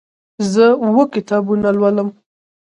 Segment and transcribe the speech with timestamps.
[0.51, 2.09] زه اوه کتابونه لولم.